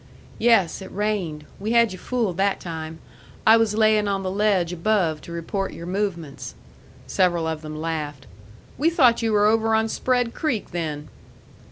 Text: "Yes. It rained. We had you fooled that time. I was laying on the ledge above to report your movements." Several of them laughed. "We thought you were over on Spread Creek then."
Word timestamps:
"Yes. 0.39 0.81
It 0.81 0.91
rained. 0.91 1.45
We 1.59 1.73
had 1.73 1.91
you 1.91 1.99
fooled 1.99 2.37
that 2.37 2.59
time. 2.59 2.97
I 3.45 3.55
was 3.55 3.75
laying 3.77 4.07
on 4.07 4.23
the 4.23 4.31
ledge 4.31 4.73
above 4.73 5.21
to 5.21 5.31
report 5.31 5.73
your 5.73 5.85
movements." 5.85 6.55
Several 7.05 7.45
of 7.45 7.61
them 7.61 7.79
laughed. 7.79 8.25
"We 8.79 8.89
thought 8.89 9.21
you 9.21 9.31
were 9.31 9.45
over 9.45 9.75
on 9.75 9.87
Spread 9.89 10.33
Creek 10.33 10.71
then." 10.71 11.09